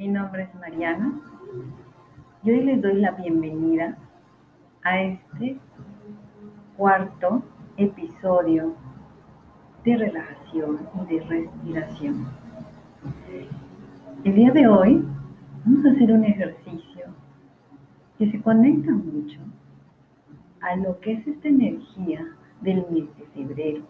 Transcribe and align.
Mi 0.00 0.08
nombre 0.08 0.44
es 0.44 0.54
Mariana 0.54 1.12
y 2.42 2.50
hoy 2.50 2.64
les 2.64 2.80
doy 2.80 3.02
la 3.02 3.10
bienvenida 3.10 3.98
a 4.82 4.98
este 4.98 5.58
cuarto 6.78 7.42
episodio 7.76 8.76
de 9.84 9.98
relajación 9.98 10.88
y 10.94 11.14
de 11.14 11.20
respiración. 11.24 12.28
El 14.24 14.34
día 14.34 14.50
de 14.52 14.68
hoy 14.68 15.04
vamos 15.66 15.84
a 15.84 15.90
hacer 15.90 16.12
un 16.12 16.24
ejercicio 16.24 17.04
que 18.16 18.30
se 18.30 18.40
conecta 18.40 18.92
mucho 18.92 19.38
a 20.62 20.76
lo 20.76 20.98
que 21.00 21.12
es 21.12 21.26
esta 21.26 21.48
energía 21.48 22.26
del 22.62 22.86
mes 22.90 23.14
de 23.18 23.26
febrero 23.34 23.82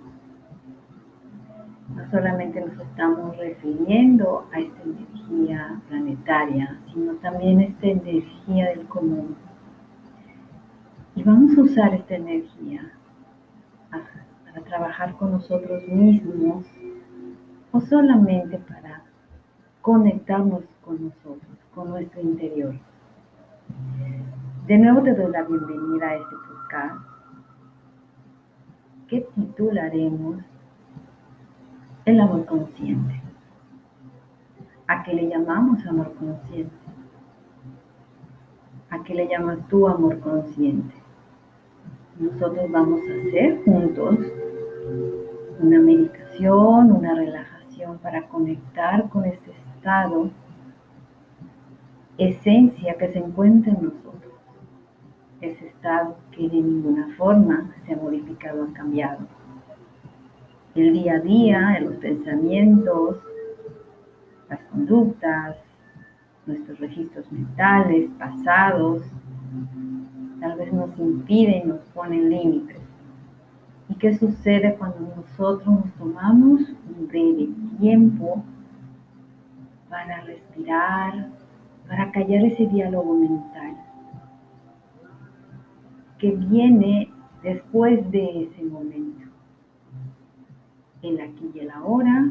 no 1.94 2.10
solamente 2.10 2.60
nos 2.60 2.78
estamos 2.78 3.36
refiriendo 3.36 4.46
a 4.52 4.60
esta 4.60 4.82
energía 4.82 5.80
planetaria, 5.88 6.80
sino 6.92 7.14
también 7.14 7.60
esta 7.60 7.86
energía 7.86 8.68
del 8.68 8.86
común. 8.86 9.36
Y 11.14 11.22
vamos 11.22 11.56
a 11.58 11.62
usar 11.62 11.94
esta 11.94 12.14
energía 12.14 12.92
para 13.90 14.64
trabajar 14.64 15.16
con 15.16 15.32
nosotros 15.32 15.86
mismos 15.88 16.64
o 17.72 17.80
solamente 17.80 18.58
para 18.58 19.02
conectarnos 19.82 20.64
con 20.84 21.04
nosotros, 21.04 21.58
con 21.74 21.90
nuestro 21.90 22.20
interior. 22.20 22.74
De 24.66 24.78
nuevo 24.78 25.02
te 25.02 25.14
doy 25.14 25.30
la 25.32 25.42
bienvenida 25.42 26.08
a 26.08 26.14
este 26.14 26.36
podcast 26.46 27.04
que 29.08 29.26
titularemos 29.34 30.38
el 32.04 32.20
amor 32.20 32.46
consciente. 32.46 33.20
¿A 34.86 35.02
qué 35.02 35.14
le 35.14 35.28
llamamos 35.28 35.84
amor 35.86 36.14
consciente? 36.14 36.74
¿A 38.90 39.02
qué 39.04 39.14
le 39.14 39.28
llamas 39.28 39.58
tú 39.68 39.86
amor 39.86 40.18
consciente? 40.20 40.94
Nosotros 42.18 42.70
vamos 42.70 43.00
a 43.00 43.28
hacer 43.28 43.62
juntos 43.64 44.18
una 45.60 45.78
meditación, 45.78 46.90
una 46.90 47.14
relajación 47.14 47.98
para 47.98 48.26
conectar 48.28 49.08
con 49.10 49.26
este 49.26 49.52
estado, 49.52 50.30
esencia 52.18 52.94
que 52.94 53.08
se 53.08 53.18
encuentra 53.18 53.72
en 53.72 53.84
nosotros. 53.84 54.32
Ese 55.40 55.68
estado 55.68 56.16
que 56.32 56.48
de 56.48 56.60
ninguna 56.60 57.14
forma 57.16 57.72
se 57.86 57.94
ha 57.94 57.96
modificado 57.96 58.64
o 58.64 58.72
cambiado 58.72 59.26
el 60.80 60.92
día 60.92 61.14
a 61.14 61.20
día, 61.20 61.76
en 61.76 61.84
los 61.84 61.94
pensamientos, 61.96 63.18
las 64.48 64.60
conductas, 64.64 65.56
nuestros 66.46 66.78
registros 66.80 67.30
mentales, 67.30 68.10
pasados, 68.18 69.02
tal 70.40 70.58
vez 70.58 70.72
nos 70.72 70.98
impiden, 70.98 71.68
nos 71.68 71.80
ponen 71.94 72.30
límites. 72.30 72.80
¿Y 73.88 73.94
qué 73.94 74.16
sucede 74.16 74.76
cuando 74.78 75.00
nosotros 75.16 75.66
nos 75.66 75.92
tomamos 75.94 76.60
un 76.96 77.08
breve 77.08 77.48
tiempo 77.78 78.42
para 79.88 80.20
respirar, 80.22 81.28
para 81.88 82.10
callar 82.12 82.44
ese 82.44 82.66
diálogo 82.66 83.14
mental 83.14 83.76
que 86.18 86.30
viene 86.32 87.12
después 87.42 88.10
de 88.10 88.44
ese 88.44 88.62
momento? 88.64 88.99
El 91.02 91.20
aquí 91.20 91.50
y 91.54 91.60
el 91.60 91.70
ahora, 91.70 92.30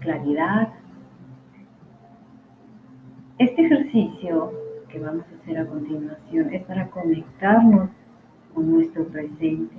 claridad. 0.00 0.72
Este 3.38 3.62
ejercicio 3.64 4.52
que 4.88 4.98
vamos 4.98 5.24
a 5.32 5.42
hacer 5.42 5.58
a 5.58 5.66
continuación 5.66 6.52
es 6.52 6.64
para 6.64 6.88
conectarnos 6.90 7.90
con 8.54 8.70
nuestro 8.70 9.06
presente, 9.06 9.76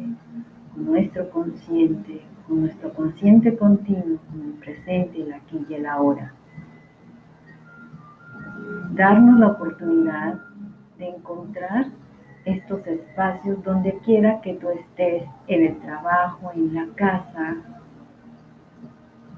con 0.73 0.85
nuestro 0.85 1.29
consciente, 1.29 2.21
con 2.47 2.61
nuestro 2.61 2.93
consciente 2.93 3.55
continuo, 3.57 4.17
con 4.29 4.41
el 4.41 4.53
presente, 4.53 5.21
el 5.21 5.33
aquí 5.33 5.65
y 5.69 5.73
el 5.73 5.85
ahora. 5.85 6.33
Darnos 8.93 9.39
la 9.39 9.47
oportunidad 9.47 10.39
de 10.97 11.09
encontrar 11.09 11.87
estos 12.45 12.85
espacios 12.85 13.63
donde 13.63 13.97
quiera 13.99 14.41
que 14.41 14.55
tú 14.55 14.69
estés, 14.69 15.23
en 15.47 15.65
el 15.65 15.79
trabajo, 15.79 16.51
en 16.53 16.73
la 16.73 16.87
casa, 16.95 17.55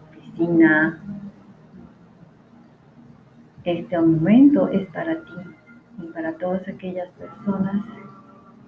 oficina. 0.09 1.01
Este 3.63 3.99
momento 3.99 4.69
es 4.69 4.88
para 4.89 5.15
ti 5.15 5.33
y 5.99 6.07
para 6.07 6.33
todas 6.38 6.67
aquellas 6.67 7.09
personas 7.11 7.83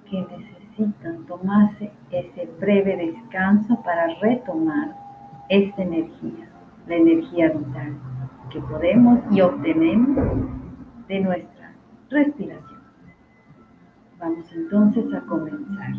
que 0.09 0.21
necesitan 0.21 1.25
tomarse 1.25 1.91
ese 2.11 2.49
breve 2.59 2.95
descanso 2.97 3.81
para 3.83 4.07
retomar 4.21 4.95
esta 5.49 5.81
energía, 5.81 6.49
la 6.87 6.95
energía 6.95 7.49
vital 7.49 7.97
que 8.51 8.59
podemos 8.61 9.19
y 9.31 9.41
obtenemos 9.41 10.17
de 11.07 11.19
nuestra 11.19 11.73
respiración. 12.09 12.76
Vamos 14.19 14.51
entonces 14.51 15.13
a 15.13 15.21
comenzar. 15.21 15.93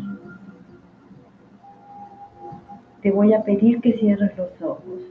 Te 3.01 3.11
voy 3.11 3.33
a 3.33 3.43
pedir 3.43 3.79
que 3.79 3.93
cierres 3.93 4.37
los 4.37 4.61
ojos. 4.61 5.01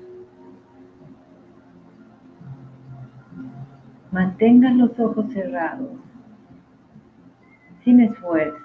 Mantengas 4.13 4.75
los 4.75 4.99
ojos 5.01 5.33
cerrados, 5.33 5.91
sin 7.85 8.01
esfuerzo. 8.01 8.59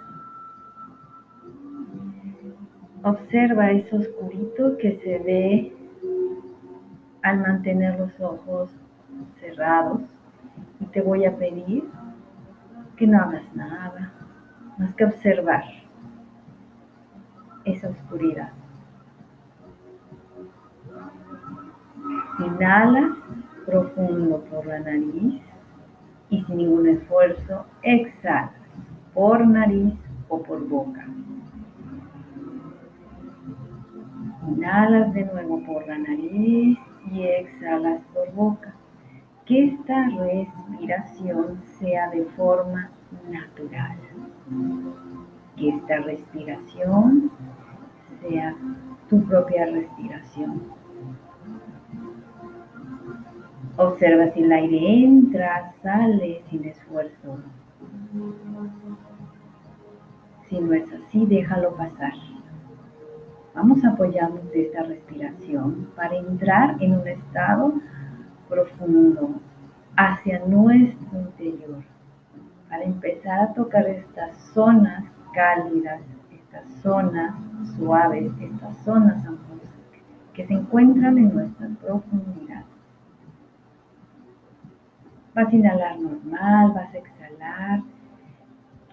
Observa 3.03 3.71
ese 3.71 3.95
oscurito 3.95 4.77
que 4.77 4.99
se 5.03 5.19
ve 5.19 5.73
al 7.21 7.39
mantener 7.39 7.99
los 7.99 8.19
ojos 8.19 8.69
cerrados 9.39 10.01
y 10.79 10.85
te 10.85 11.01
voy 11.01 11.25
a 11.25 11.37
pedir 11.37 11.83
que 12.97 13.07
no 13.07 13.19
hagas 13.19 13.43
nada, 13.55 14.11
más 14.77 14.93
que 14.95 15.05
observar 15.05 15.63
esa 17.65 17.89
oscuridad. 17.89 18.51
Inhala 22.39 23.15
profundo 23.65 24.43
por 24.49 24.65
la 24.65 24.79
nariz 24.79 25.41
y 26.29 26.43
sin 26.43 26.57
ningún 26.57 26.87
esfuerzo 26.87 27.65
exhala 27.81 28.51
por 29.13 29.45
nariz 29.45 29.93
o 30.29 30.41
por 30.41 30.67
boca. 30.67 31.05
Inhalas 34.47 35.13
de 35.13 35.25
nuevo 35.25 35.63
por 35.63 35.87
la 35.87 35.97
nariz 35.97 36.77
y 37.11 37.23
exhalas 37.23 38.01
por 38.13 38.31
boca. 38.33 38.73
Que 39.45 39.65
esta 39.65 40.09
respiración 40.09 41.61
sea 41.79 42.09
de 42.09 42.25
forma 42.37 42.89
natural 43.29 43.97
que 45.55 45.69
esta 45.69 45.97
respiración 45.99 47.31
sea 48.21 48.55
tu 49.09 49.23
propia 49.23 49.65
respiración. 49.65 50.61
Observa 53.77 54.29
si 54.31 54.41
el 54.41 54.51
aire 54.51 55.03
entra, 55.03 55.73
sale 55.81 56.43
sin 56.49 56.65
esfuerzo. 56.65 57.39
Si 60.47 60.59
no 60.59 60.73
es 60.73 60.85
así, 60.93 61.25
déjalo 61.25 61.75
pasar. 61.75 62.13
Vamos 63.55 63.83
a 63.83 63.89
apoyarnos 63.89 64.49
de 64.51 64.67
esta 64.67 64.83
respiración 64.83 65.89
para 65.95 66.15
entrar 66.15 66.75
en 66.81 66.93
un 66.95 67.07
estado 67.07 67.73
profundo 68.49 69.39
hacia 69.95 70.39
nuestro 70.45 71.19
interior 71.19 71.92
para 72.73 72.85
empezar 72.85 73.39
a 73.39 73.53
tocar 73.53 73.85
estas 73.85 74.35
zonas 74.51 75.03
cálidas, 75.35 76.01
estas 76.31 76.65
zonas 76.81 77.35
suaves, 77.77 78.31
estas 78.41 78.75
zonas 78.77 79.23
amorosas 79.27 79.69
que 80.33 80.47
se 80.47 80.55
encuentran 80.55 81.19
en 81.19 81.35
nuestra 81.35 81.67
profundidad. 81.79 82.63
Vas 85.35 85.47
a 85.49 85.55
inhalar 85.55 85.99
normal, 85.99 86.73
vas 86.73 86.91
a 86.95 86.97
exhalar, 86.97 87.81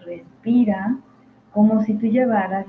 respira 0.05 0.97
como 1.51 1.81
si 1.81 1.95
tú 1.95 2.05
llevaras 2.05 2.67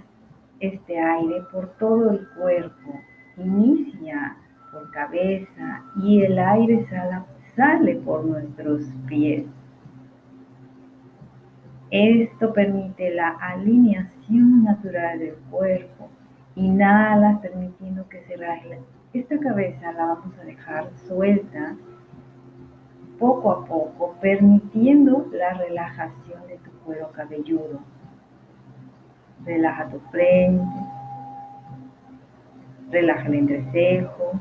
este 0.61 0.99
aire 0.99 1.43
por 1.53 1.69
todo 1.77 2.13
el 2.13 2.27
cuerpo. 2.39 2.99
Inicia 3.37 4.35
por 4.73 4.91
cabeza 4.93 5.85
y 6.03 6.23
el 6.23 6.39
aire 6.39 6.87
sale 7.55 7.97
por 7.97 8.25
nuestros 8.25 8.87
pies. 9.07 9.45
Esto 11.93 12.55
permite 12.55 13.15
la 13.15 13.29
alineación 13.29 14.65
natural 14.65 15.19
del 15.19 15.35
cuerpo. 15.51 16.09
Inhala 16.55 17.39
permitiendo 17.43 18.09
que 18.09 18.23
se 18.23 18.35
relaje. 18.35 18.81
Esta 19.13 19.39
cabeza 19.39 19.93
la 19.93 20.07
vamos 20.07 20.39
a 20.41 20.45
dejar 20.45 20.89
suelta 21.07 21.77
poco 23.19 23.51
a 23.53 23.67
poco, 23.67 24.17
permitiendo 24.23 25.29
la 25.33 25.53
relajación 25.53 26.47
de 26.49 26.57
tu 26.57 26.71
cuero 26.87 27.13
cabelludo. 27.13 27.81
Relaja 29.45 29.91
tu 29.91 30.01
frente, 30.11 30.65
relaja 32.91 33.29
el 33.29 33.35
entrecejo. 33.35 34.33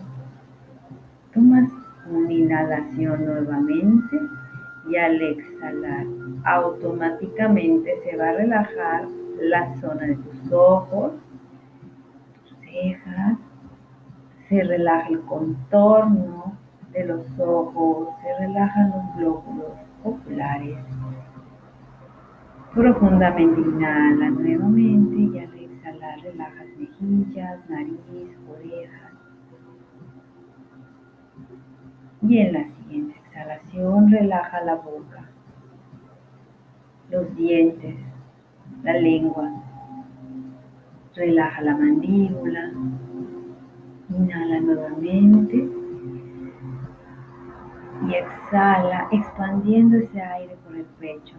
Tomas 1.33 1.69
una 2.09 2.31
inhalación 2.31 3.25
nuevamente 3.25 4.18
y 4.89 4.95
al 4.98 5.22
exhalar 5.22 6.06
automáticamente 6.44 8.01
se 8.04 8.18
va 8.18 8.30
a 8.30 8.33
relajar 8.33 9.07
la 9.39 9.75
zona 9.80 10.07
de 10.07 10.16
tus 10.16 10.51
ojos, 10.51 11.13
tus 12.48 12.57
cejas, 12.60 13.38
se 14.50 14.63
relaja 14.63 15.07
el 15.10 15.22
contorno 15.22 16.57
de 16.92 17.06
los 17.06 17.39
ojos, 17.39 18.10
se 18.22 18.45
relajan 18.45 18.92
los 18.92 19.16
glóbulos 19.18 19.72
oculares. 20.04 20.78
Profundamente 22.74 23.62
inhala 23.62 24.30
nuevamente 24.30 25.16
y 25.16 25.39
al 25.39 25.54
exhalar 25.57 26.19
relajas 26.22 26.68
mejillas, 26.77 27.69
nariz, 27.69 28.00
orejas. 28.50 29.12
Y 32.22 32.38
en 32.38 32.54
la 32.54 32.63
siguiente 32.63 33.20
relaja 34.09 34.61
la 34.61 34.75
boca, 34.75 35.29
los 37.09 37.35
dientes, 37.35 37.95
la 38.83 38.93
lengua. 38.93 39.49
Relaja 41.15 41.61
la 41.61 41.75
mandíbula. 41.75 42.71
Inhala 44.09 44.59
nuevamente. 44.61 45.69
Y 48.07 48.13
exhala 48.13 49.07
expandiendo 49.11 49.97
ese 49.97 50.21
aire 50.21 50.55
por 50.65 50.75
el 50.75 50.85
pecho. 50.99 51.35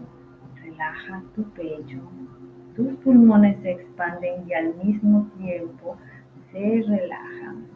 Relaja 0.63 1.23
tu 1.35 1.43
pecho. 1.51 2.01
Tus 2.77 2.95
pulmones 2.99 3.59
se 3.61 3.73
expanden 3.73 4.49
y 4.49 4.53
al 4.55 4.75
mismo 4.77 5.27
tiempo 5.39 5.97
se 6.53 6.85
relajan. 6.87 7.72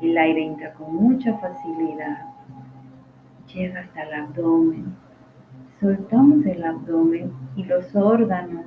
El 0.00 0.16
aire 0.16 0.44
entra 0.44 0.72
con 0.74 0.94
mucha 0.94 1.36
facilidad. 1.38 2.26
Llega 3.52 3.80
hasta 3.80 4.02
el 4.02 4.14
abdomen 4.14 4.96
soltamos 5.80 6.44
el 6.44 6.64
abdomen 6.64 7.32
y 7.54 7.64
los 7.64 7.94
órganos 7.94 8.66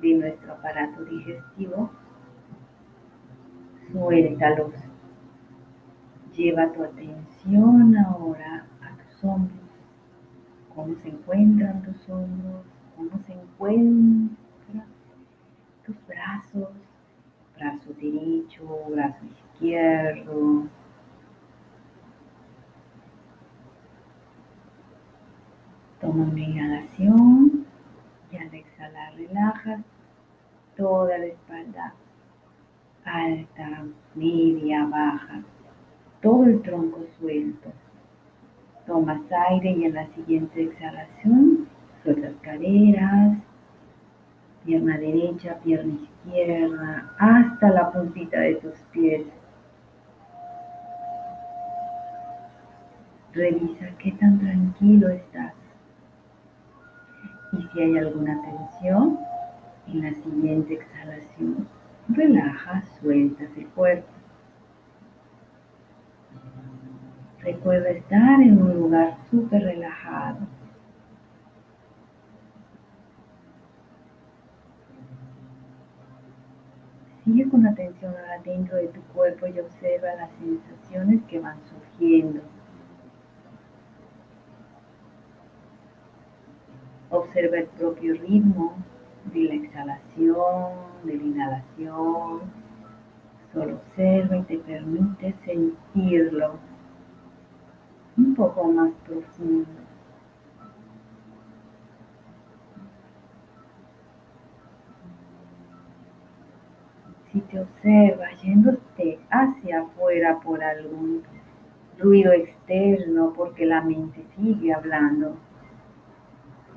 de 0.00 0.14
nuestro 0.14 0.54
aparato 0.54 1.04
digestivo, 1.04 1.90
suéltalos. 3.92 4.74
Lleva 6.36 6.72
tu 6.72 6.82
atención 6.82 7.96
ahora 7.96 8.66
a 8.82 8.96
tus 9.02 9.24
hombros. 9.24 9.60
¿Cómo 10.74 10.94
se 10.96 11.08
encuentran 11.08 11.82
tus 11.82 12.08
hombros? 12.08 12.66
¿Cómo 12.96 13.18
se 13.26 13.32
encuentran 13.32 14.86
tus 15.84 15.96
brazos? 16.06 16.68
Brazo 17.56 17.94
derecho, 17.98 18.64
brazo 18.90 19.24
izquierdo, 19.24 19.45
Toma 26.00 26.24
una 26.24 26.40
inhalación 26.40 27.66
y 28.30 28.36
al 28.36 28.54
exhalar 28.54 29.14
relajas 29.14 29.80
toda 30.76 31.16
la 31.18 31.26
espalda 31.26 31.94
alta, 33.06 33.84
media, 34.14 34.84
baja, 34.84 35.42
todo 36.20 36.44
el 36.44 36.60
tronco 36.62 37.04
suelto. 37.18 37.72
Tomas 38.86 39.22
aire 39.50 39.70
y 39.70 39.84
en 39.84 39.94
la 39.94 40.06
siguiente 40.08 40.62
exhalación 40.64 41.68
sueltas 42.02 42.34
caderas, 42.42 43.38
pierna 44.64 44.98
derecha, 44.98 45.58
pierna 45.64 45.94
izquierda, 45.94 47.10
hasta 47.18 47.70
la 47.70 47.90
puntita 47.90 48.38
de 48.40 48.56
tus 48.56 48.74
pies. 48.92 49.26
Revisa 53.36 53.90
qué 53.98 54.12
tan 54.12 54.38
tranquilo 54.38 55.10
estás. 55.10 55.52
Y 57.52 57.62
si 57.68 57.82
hay 57.82 57.98
alguna 57.98 58.40
tensión, 58.40 59.18
en 59.88 60.02
la 60.02 60.14
siguiente 60.14 60.72
exhalación, 60.72 61.68
relaja, 62.08 62.82
sueltas 62.98 63.50
el 63.58 63.66
cuerpo. 63.68 64.08
Recuerda 67.40 67.90
estar 67.90 68.40
en 68.40 68.62
un 68.62 68.72
lugar 68.72 69.18
súper 69.30 69.64
relajado. 69.64 70.38
Sigue 77.22 77.50
con 77.50 77.66
atención 77.66 78.14
adentro 78.40 78.78
de 78.78 78.88
tu 78.88 79.02
cuerpo 79.12 79.46
y 79.46 79.60
observa 79.60 80.14
las 80.14 80.30
sensaciones 80.38 81.22
que 81.24 81.38
van 81.38 81.58
surgiendo. 81.68 82.40
Observa 87.36 87.58
el 87.58 87.66
propio 87.66 88.14
ritmo 88.14 88.76
de 89.30 89.40
la 89.40 89.54
exhalación, 89.56 90.72
de 91.04 91.16
la 91.16 91.22
inhalación. 91.22 92.40
Solo 93.52 93.74
observa 93.74 94.38
y 94.38 94.42
te 94.44 94.56
permite 94.56 95.34
sentirlo 95.44 96.54
un 98.16 98.34
poco 98.34 98.72
más 98.72 98.90
profundo. 99.06 99.68
Si 107.30 107.40
te 107.42 107.60
observas 107.60 108.42
yéndote 108.42 109.20
hacia 109.28 109.82
afuera 109.82 110.40
por 110.40 110.64
algún 110.64 111.22
ruido 111.98 112.32
externo, 112.32 113.34
porque 113.36 113.66
la 113.66 113.82
mente 113.82 114.24
sigue 114.36 114.72
hablando, 114.72 115.36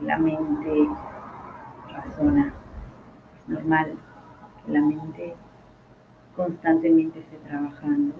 la 0.02 0.18
mente 0.18 0.88
razona. 1.92 2.54
Es 3.44 3.50
normal 3.50 3.98
que 4.66 4.72
la 4.72 4.82
mente 4.82 5.36
constantemente 6.36 7.20
esté 7.20 7.38
trabajando. 7.38 8.16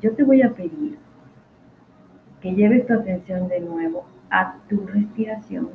Yo 0.00 0.14
te 0.14 0.24
voy 0.24 0.42
a 0.42 0.54
pedir 0.54 0.98
que 2.40 2.54
lleves 2.54 2.86
tu 2.86 2.92
atención 2.92 3.48
de 3.48 3.60
nuevo 3.60 4.04
a 4.30 4.56
tu 4.68 4.86
respiración 4.86 5.70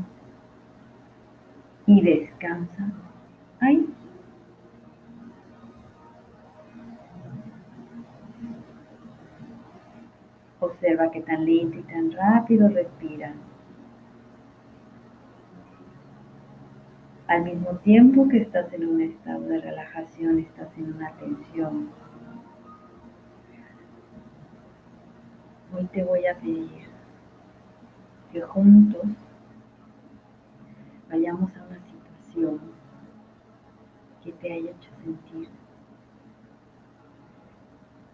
y 1.86 2.02
descansa 2.02 2.92
ahí. 3.60 3.90
Observa 10.60 11.10
que 11.10 11.22
tan 11.22 11.46
lento 11.46 11.78
y 11.80 11.84
tan 11.84 12.12
rápido 12.12 12.68
respiras. 12.70 13.34
Al 17.30 17.44
mismo 17.44 17.78
tiempo 17.84 18.28
que 18.28 18.38
estás 18.40 18.74
en 18.74 18.88
un 18.88 19.02
estado 19.02 19.42
de 19.42 19.62
relajación, 19.62 20.40
estás 20.40 20.76
en 20.80 20.96
una 20.96 21.12
tensión. 21.12 21.92
Hoy 25.72 25.86
te 25.94 26.04
voy 26.04 26.26
a 26.26 26.34
pedir 26.40 26.88
que 28.34 28.42
juntos 28.42 29.04
vayamos 31.08 31.56
a 31.56 31.66
una 31.66 31.80
situación 31.80 32.62
que 34.24 34.32
te 34.32 34.52
haya 34.52 34.72
hecho 34.72 34.90
sentir 35.04 35.50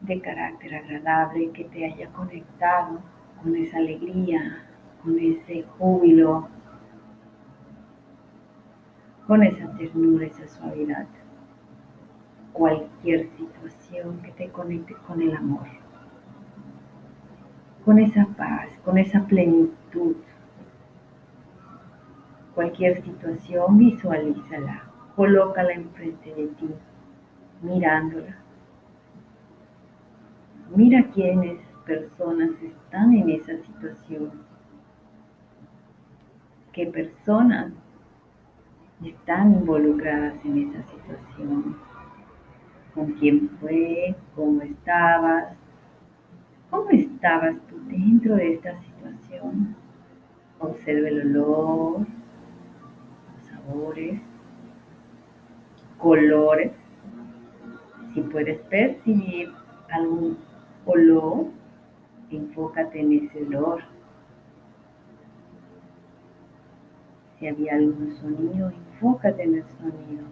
de 0.01 0.19
carácter 0.19 0.75
agradable, 0.75 1.51
que 1.51 1.63
te 1.63 1.86
haya 1.86 2.10
conectado 2.10 3.00
con 3.41 3.55
esa 3.55 3.77
alegría, 3.77 4.67
con 5.01 5.17
ese 5.17 5.63
júbilo, 5.77 6.50
con 9.27 9.44
esa 9.44 9.67
ternura, 9.77 10.27
esa 10.27 10.48
suavidad. 10.48 11.08
Cualquier 12.53 13.27
situación 13.32 14.22
que 14.22 14.32
te 14.32 14.50
conecte 14.50 14.96
con 15.08 15.22
el 15.22 15.36
amor, 15.36 15.67
con 17.84 18.00
esa 18.00 18.25
paz, 18.38 18.70
con 18.84 18.98
esa 18.98 19.25
plenitud. 19.25 20.15
Cualquier 22.53 23.03
situación, 23.03 23.77
visualízala, 23.77 24.84
colócala 25.15 25.74
enfrente 25.74 26.34
de 26.34 26.48
ti, 26.48 26.70
mirándola. 27.62 28.38
Mira 30.74 31.03
quiénes 31.13 31.60
personas 31.86 32.51
están 32.62 33.13
en 33.13 33.29
esa 33.29 33.58
situación. 33.58 34.32
¿Qué 36.72 36.88
personas 36.88 37.74
están 39.04 39.54
involucradas 39.54 40.34
en 40.46 40.70
esa 40.70 40.84
situación. 40.84 41.78
¿Con 42.94 43.12
quién 43.14 43.50
fue? 43.60 44.16
¿Cómo 44.36 44.62
estabas? 44.62 45.56
¿Cómo 46.70 46.90
estabas 46.92 47.56
tú 47.68 47.75
dentro 47.88 48.36
de 48.36 48.54
esta 48.54 48.80
situación. 48.82 49.75
Observe 50.60 51.10
el 51.10 51.36
olor, 51.36 52.00
los 52.00 53.46
sabores, 53.50 54.20
colores. 55.98 56.72
Si 58.14 58.22
puedes 58.22 58.60
percibir 58.62 59.52
algún 59.90 60.38
olor, 60.86 61.48
enfócate 62.32 63.02
en 63.02 63.14
ese 63.14 63.44
olor. 63.44 63.95
Si 67.39 67.48
había 67.48 67.74
algún 67.75 68.15
sonido, 68.15 68.70
enfócate 68.70 69.44
en 69.44 69.56
el 69.56 69.65
sonido. 69.77 70.24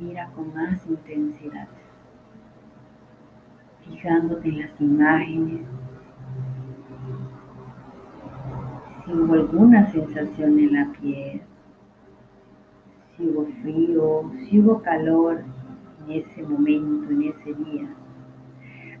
Mira 0.00 0.28
con 0.34 0.52
más 0.52 0.84
intensidad. 0.86 1.68
Fijándote 3.84 4.48
en 4.48 4.60
las 4.60 4.80
imágenes. 4.80 5.60
Si 9.04 9.12
hubo 9.12 9.34
alguna 9.34 9.86
sensación 9.92 10.58
en 10.58 10.72
la 10.72 10.92
piel. 11.00 11.42
Si 13.16 13.28
hubo 13.28 13.46
frío, 13.62 14.32
si 14.40 14.58
hubo 14.58 14.82
calor 14.82 15.44
en 16.06 16.10
ese 16.10 16.42
momento, 16.42 17.08
en 17.12 17.22
ese 17.22 17.54
día. 17.54 17.88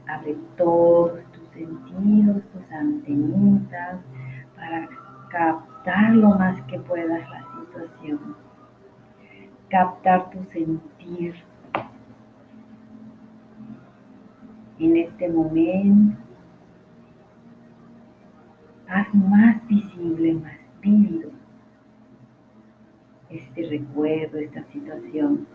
Abre 0.06 0.36
todos 0.56 1.18
tus 1.32 1.48
sentidos, 1.48 2.42
tus 2.52 2.70
antenitas, 2.70 4.00
para 4.54 4.88
captar 5.30 5.73
lo 5.86 6.30
más 6.30 6.60
que 6.62 6.78
puedas 6.78 7.28
la 7.28 7.44
situación. 7.60 8.36
Captar 9.68 10.30
tu 10.30 10.42
sentir 10.44 11.34
en 14.78 14.96
este 14.96 15.28
momento. 15.28 16.18
Haz 18.88 19.12
más 19.14 19.66
visible, 19.66 20.34
más 20.34 20.58
vívido 20.80 21.30
este 23.30 23.68
recuerdo, 23.68 24.38
esta 24.38 24.62
situación. 24.64 25.46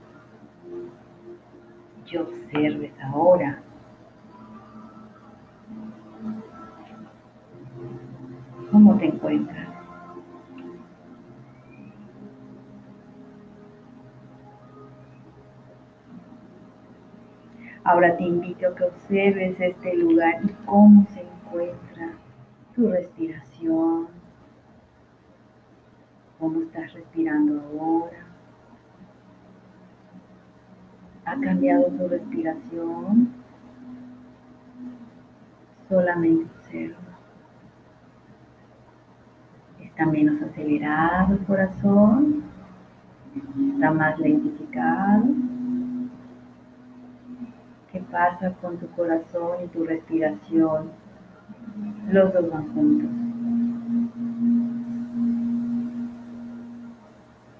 Y 2.12 2.17
observes 2.17 2.91
ahora 3.01 3.62
¿Cómo 8.71 8.98
te 8.98 9.05
encuentras? 9.07 9.78
Ahora 17.83 18.15
te 18.17 18.24
invito 18.24 18.67
a 18.67 18.75
que 18.75 18.83
observes 18.83 19.59
este 19.59 19.95
lugar 19.95 20.43
y 20.43 20.50
cómo 20.65 21.05
se 21.13 21.21
encuentra 21.21 22.12
tu 22.75 22.89
respiración, 22.89 24.07
cómo 26.38 26.62
estás 26.62 26.93
respirando 26.93 27.62
ahora. 27.62 28.25
¿Ha 31.25 31.39
cambiado 31.39 31.86
tu 31.86 32.07
respiración? 32.07 33.33
Solamente 35.88 36.50
observa. 36.57 36.98
Está 39.79 40.05
menos 40.05 40.41
acelerado 40.41 41.33
el 41.33 41.45
corazón. 41.45 42.43
Está 43.75 43.91
más 43.91 44.19
lentificado. 44.19 45.49
¿Qué 47.91 48.00
pasa 48.12 48.53
con 48.62 48.77
tu 48.77 48.88
corazón 48.91 49.63
y 49.65 49.67
tu 49.69 49.84
respiración? 49.84 50.91
Los 52.12 52.31
dos 52.34 52.51
van 52.51 52.74
juntos. 52.74 53.10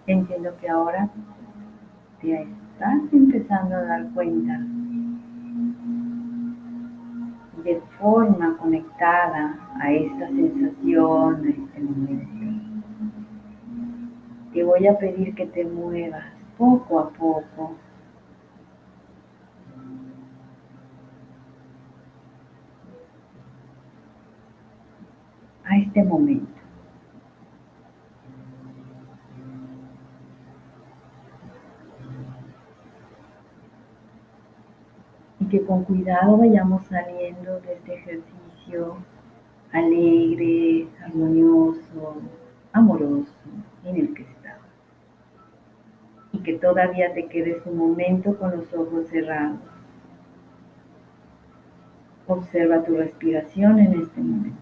Entiendo 0.05 0.55
que 0.62 0.69
ahora 0.69 1.09
te 2.21 2.43
estás 2.43 3.12
empezando 3.12 3.75
a 3.75 3.81
dar 3.81 4.09
cuenta 4.13 4.59
de 7.63 7.81
forma 8.00 8.55
conectada 8.57 9.57
a 9.81 9.91
esta 9.91 10.27
sensación, 10.27 11.43
a 11.43 11.50
este 11.50 11.79
momento. 11.81 12.86
Te 14.53 14.63
voy 14.63 14.86
a 14.86 14.98
pedir 14.98 15.33
que 15.33 15.48
te 15.48 15.65
muevas 15.65 16.25
poco 16.57 17.00
a 17.00 17.09
poco 17.09 17.75
a 25.69 25.77
este 25.89 26.03
momento. 26.03 26.48
que 35.50 35.65
con 35.65 35.84
cuidado 35.84 36.38
vayamos 36.38 36.86
saliendo 36.86 37.60
de 37.62 37.74
este 37.74 37.96
ejercicio 37.96 38.98
alegre, 39.72 40.88
armonioso, 41.03 42.22
amoroso 42.72 43.34
en 43.84 43.96
el 43.96 44.13
que 44.13 44.22
estamos. 44.22 44.69
Y 46.34 46.43
que 46.43 46.53
todavía 46.60 47.15
te 47.15 47.25
quedes 47.25 47.65
un 47.65 47.77
momento 47.77 48.38
con 48.38 48.51
los 48.51 48.72
ojos 48.75 49.08
cerrados. 49.08 49.58
Observa 52.27 52.84
tu 52.84 52.96
respiración 52.96 53.79
en 53.79 54.01
este 54.01 54.22
momento. 54.22 54.58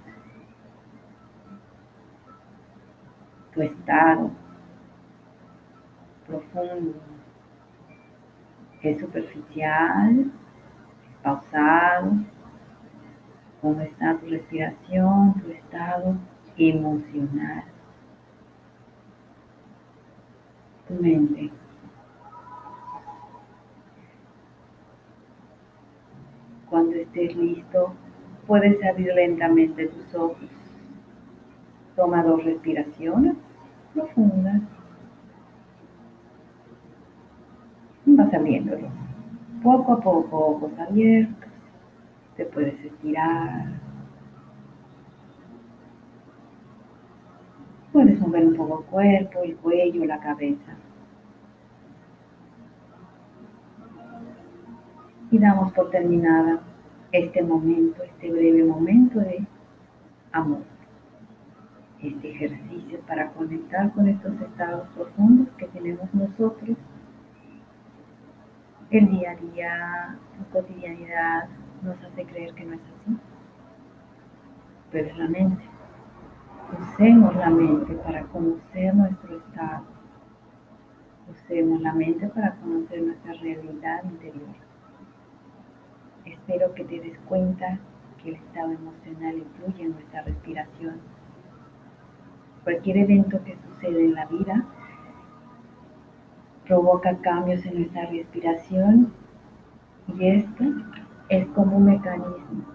Tu 3.58 3.64
estado 3.64 4.30
profundo 6.28 6.94
es 8.84 9.00
superficial 9.00 10.32
pausado, 11.24 12.12
cómo 13.60 13.82
está 13.82 14.16
tu 14.20 14.28
respiración, 14.28 15.42
tu 15.42 15.50
estado 15.50 16.18
emocional, 16.56 17.64
tu 20.88 20.94
mente. 20.94 21.50
Cuando 26.70 26.96
estés 26.96 27.36
listo, 27.36 27.96
puedes 28.46 28.86
abrir 28.86 29.16
lentamente 29.16 29.88
tus 29.88 30.14
ojos. 30.14 30.48
Toma 31.96 32.22
dos 32.22 32.44
respiraciones 32.46 33.47
profundas. 33.98 34.62
Vas 38.06 38.34
abriéndolo 38.34 38.88
poco 39.64 39.94
a 39.94 40.00
poco, 40.00 40.38
ojos 40.38 40.72
abiertos, 40.80 41.50
te 42.36 42.46
puedes 42.46 42.80
estirar. 42.86 43.66
Puedes 47.92 48.20
mover 48.20 48.46
un 48.46 48.56
poco 48.56 48.80
el 48.80 48.86
cuerpo, 48.86 49.40
el 49.44 49.56
cuello, 49.58 50.06
la 50.06 50.20
cabeza. 50.20 50.78
Y 55.32 55.40
damos 55.40 55.74
por 55.74 55.90
terminada 55.90 56.62
este 57.12 57.42
momento, 57.44 58.04
este 58.04 58.32
breve 58.32 58.64
momento 58.64 59.20
de 59.20 59.46
amor. 60.32 60.77
Este 62.02 62.32
ejercicio 62.32 63.00
para 63.08 63.32
conectar 63.32 63.92
con 63.94 64.08
estos 64.08 64.40
estados 64.40 64.88
profundos 64.90 65.50
que 65.58 65.68
tenemos 65.68 66.14
nosotros 66.14 66.78
el 68.90 69.10
día 69.10 69.32
a 69.32 69.36
día, 69.36 70.18
la 70.40 70.46
cotidianidad 70.52 71.50
nos 71.82 72.02
hace 72.02 72.26
creer 72.26 72.54
que 72.54 72.64
no 72.64 72.76
es 72.76 72.82
así. 72.82 73.18
Pero 74.92 75.08
es 75.10 75.18
la 75.18 75.28
mente. 75.28 75.64
Usemos 76.80 77.36
la 77.36 77.50
mente 77.50 77.94
para 77.96 78.24
conocer 78.28 78.96
nuestro 78.96 79.40
estado. 79.40 79.84
Usemos 81.30 81.82
la 81.82 81.94
mente 81.94 82.28
para 82.28 82.56
conocer 82.56 83.02
nuestra 83.02 83.34
realidad 83.34 84.04
interior. 84.06 84.56
Espero 86.24 86.74
que 86.74 86.86
te 86.86 87.02
des 87.02 87.20
cuenta 87.28 87.80
que 88.24 88.30
el 88.30 88.36
estado 88.36 88.72
emocional 88.72 89.38
influye 89.38 89.84
en 89.84 89.92
nuestra 89.92 90.22
respiración. 90.22 91.02
Cualquier 92.68 92.98
evento 92.98 93.42
que 93.46 93.56
sucede 93.56 94.04
en 94.04 94.14
la 94.14 94.26
vida 94.26 94.66
provoca 96.66 97.16
cambios 97.20 97.66
en 97.66 97.76
nuestra 97.76 98.08
respiración 98.08 99.14
y 100.14 100.28
esto 100.28 100.66
es 101.30 101.46
como 101.56 101.78
un 101.78 101.86
mecanismo 101.86 102.66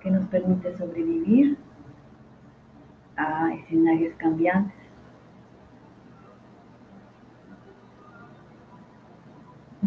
que 0.00 0.10
nos 0.10 0.26
permite 0.26 0.76
sobrevivir 0.76 1.56
a 3.16 3.54
escenarios 3.54 4.16
cambiantes. 4.16 4.74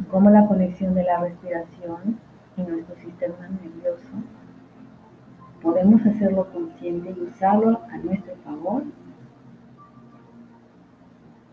Como 0.09 0.29
la 0.29 0.47
conexión 0.47 0.95
de 0.95 1.03
la 1.03 1.19
respiración 1.19 2.17
y 2.55 2.61
nuestro 2.61 2.95
sistema 2.95 3.35
nervioso 3.61 4.07
podemos 5.61 6.01
hacerlo 6.05 6.49
consciente 6.53 7.09
y 7.11 7.23
usarlo 7.23 7.81
a 7.91 7.97
nuestro 7.97 8.37
favor 8.45 8.83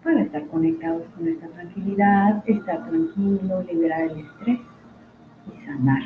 para 0.08 0.22
estar 0.22 0.46
conectados 0.46 1.02
con 1.14 1.26
nuestra 1.26 1.48
tranquilidad, 1.48 2.42
estar 2.46 2.82
tranquilo, 2.88 3.62
liberar 3.64 4.04
el 4.04 4.20
estrés 4.20 4.58
y 5.46 5.66
sanar. 5.66 6.02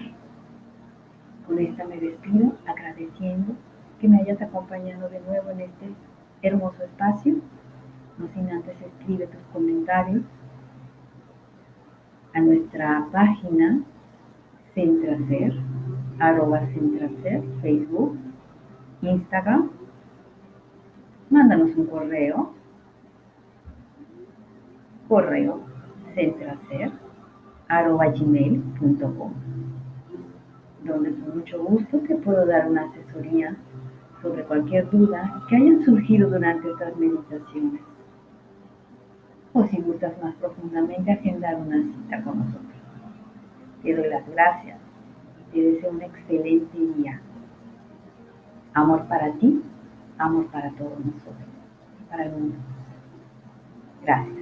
Con 1.46 1.60
esta 1.60 1.84
me 1.84 2.00
despido 2.00 2.52
agradeciendo 2.66 3.54
que 4.00 4.08
me 4.08 4.16
hayas 4.16 4.42
acompañado 4.42 5.08
de 5.08 5.20
nuevo 5.20 5.50
en 5.50 5.60
este 5.60 5.94
hermoso 6.42 6.82
espacio. 6.82 7.36
No 8.18 8.26
sin 8.34 8.50
antes 8.50 8.74
escribe 8.80 9.28
tus 9.28 9.40
comentarios 9.52 10.24
a 12.34 12.40
nuestra 12.40 13.06
página 13.12 13.84
Centracer, 14.74 15.54
arroba 16.18 16.66
Centracer, 16.74 17.44
Facebook, 17.62 18.18
Instagram. 19.00 19.70
Mándanos 21.30 21.76
un 21.76 21.86
correo, 21.86 22.52
correo 25.12 25.60
centracer, 26.14 26.90
arroba 27.68 28.06
gmail.com, 28.06 29.32
donde 30.84 31.10
con 31.10 31.36
mucho 31.36 31.62
gusto 31.62 31.98
te 31.98 32.14
puedo 32.16 32.46
dar 32.46 32.70
una 32.70 32.84
asesoría 32.84 33.54
sobre 34.22 34.42
cualquier 34.44 34.88
duda 34.88 35.42
que 35.50 35.56
hayan 35.56 35.84
surgido 35.84 36.30
durante 36.30 36.70
estas 36.70 36.96
meditaciones. 36.96 37.82
O 39.52 39.66
si 39.66 39.82
gustas 39.82 40.14
más 40.22 40.34
profundamente 40.36 41.12
agendar 41.12 41.56
una 41.56 41.82
cita 41.82 42.22
con 42.22 42.38
nosotros. 42.38 42.72
Te 43.82 43.94
doy 43.94 44.08
las 44.08 44.26
gracias 44.30 44.78
y 45.36 45.52
te 45.52 45.60
deseo 45.60 45.90
un 45.90 46.00
excelente 46.00 46.78
día. 46.96 47.20
Amor 48.72 49.06
para 49.08 49.30
ti, 49.32 49.60
amor 50.16 50.46
para 50.46 50.70
todos 50.70 50.98
nosotros 51.04 51.48
para 52.08 52.24
el 52.24 52.32
mundo. 52.32 52.56
Gracias. 54.04 54.41